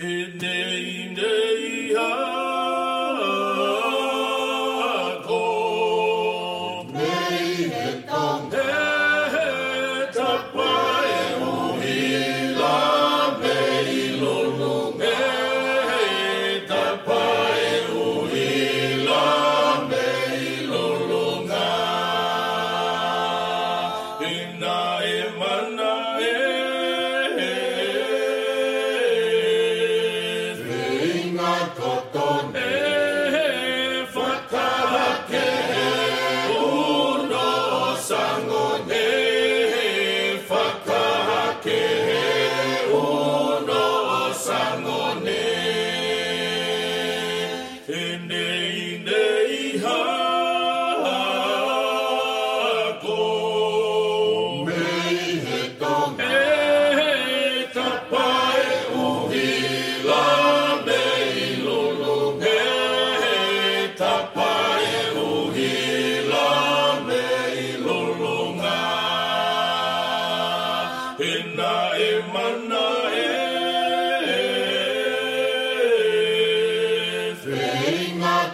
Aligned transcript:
Hey, 0.00 0.32
nay, 0.40 1.12
nay, 1.12 1.92
ah. 1.98 2.38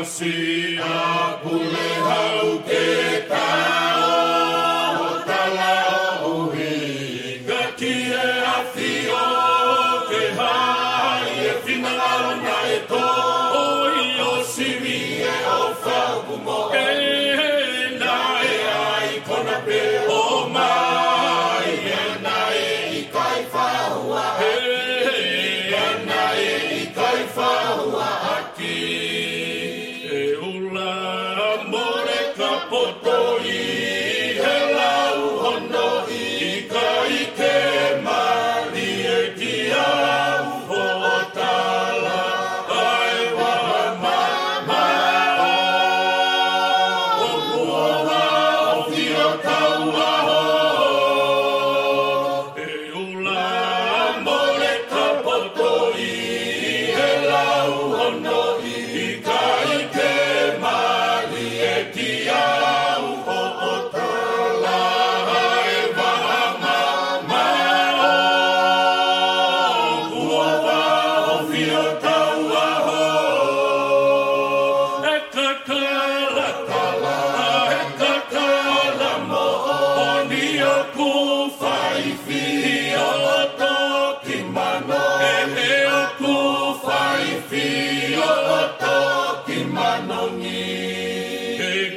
Asi 0.00 0.78
apule 0.78 1.88
hauketai. 2.08 3.47
Holy. 33.28 33.97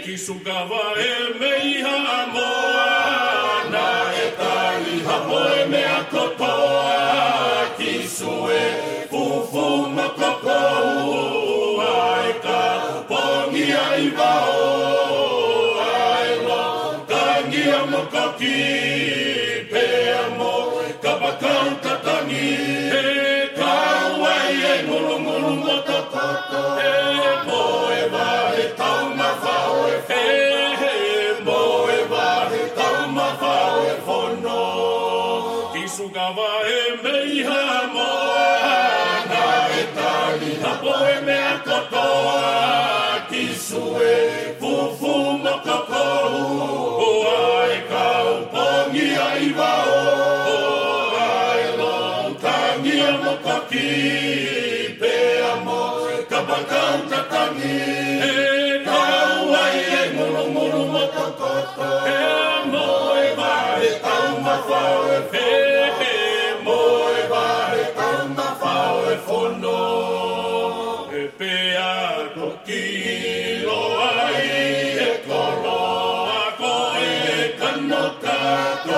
ki 0.04 0.18
sugava 0.18 0.84
e 0.98 1.14
me 1.40 1.52
iha 1.72 1.96
amoa 2.20 2.86
na 3.74 3.86
e 4.24 4.28
tali 4.40 4.96
ha 5.06 5.18
moe 5.28 5.60
me 5.72 5.82
a 5.98 6.00
kotoa 6.12 7.68
ki 7.78 7.94
sue 8.16 8.64
fufu 9.12 9.66
ma 9.96 10.08
koko 10.20 10.58
ua 11.10 11.92
e 12.30 12.34
ka 12.46 12.62
pongi 13.10 13.68
a 13.84 13.86
i 14.06 14.08
vao 14.18 14.58
a 15.90 15.94
e 16.32 16.36
tangi 17.12 17.64
a 17.78 17.82
mo 17.92 18.02
koki 18.16 18.58
pe 19.72 19.86
a 20.24 20.26
mo 20.40 20.56
ka 21.04 21.14
pakau 21.22 21.70
tatangi 21.84 22.50
ka 23.60 23.78
uai 24.18 24.58
e 24.74 24.76
murumurumo 24.90 25.78
tatatangi 25.92 27.01
boemea 40.82 41.58
kotoa 41.66 43.20
kisue 43.30 44.16
fufu 44.60 45.14
mokokou 45.44 46.36
oa 47.08 47.66
e 47.76 47.82
kaupongi 47.90 49.08
ai 49.28 49.54
wao 49.54 50.00
oa 50.56 51.56
e 51.66 51.78
lontangia 51.78 53.12
mokoki 53.24 53.90
pe 55.00 55.14
amo 55.54 55.82
ka 56.30 56.40
bakau 56.50 56.98
tatangi 57.10 58.01
notado. 77.92 78.91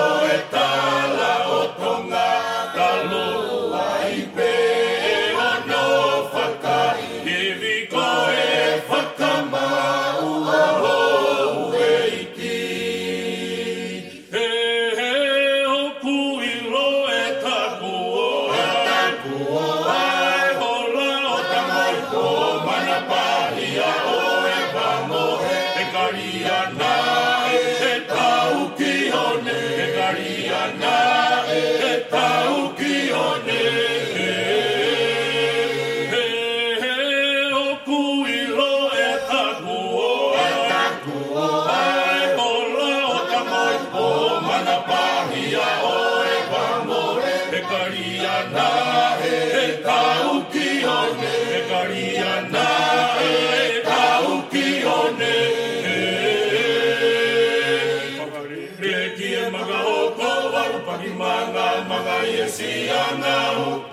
mangal 61.20 61.78
manga 61.90 62.18
yesia 62.26 63.04
nau 63.24 63.84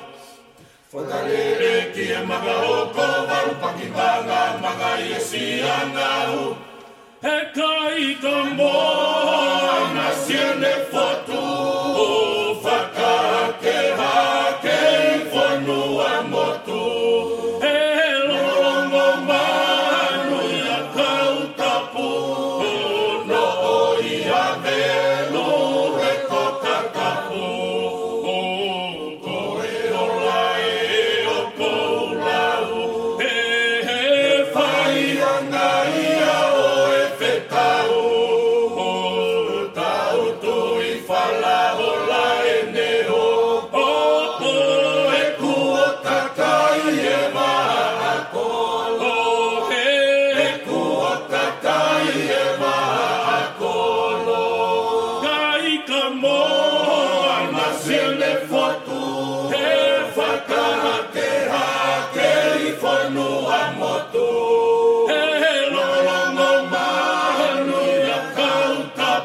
Whakarere 0.92 1.94
ki 1.94 2.04
e 2.18 2.20
manga 2.26 2.56
o 2.74 2.78
ko 2.94 3.06
waru 3.28 3.54
paki 3.62 3.88
manga 3.96 4.40
manga 4.62 4.92
yesia 5.10 5.76
nau 5.94 6.56
He 7.22 7.36
kai 7.54 8.04
ka 8.22 8.36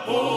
Oh. 0.08 0.35